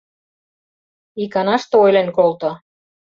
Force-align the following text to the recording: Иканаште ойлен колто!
Иканаште 1.23 1.75
ойлен 1.83 2.09
колто! 2.17 2.51